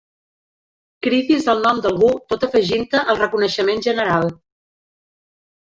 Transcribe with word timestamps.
Cridis 1.07 1.45
el 1.53 1.61
nom 1.67 1.81
d'algú 1.87 2.11
tot 2.33 2.49
afegint-te 2.49 3.05
al 3.15 3.21
reconeixement 3.23 3.87
general. 3.91 4.31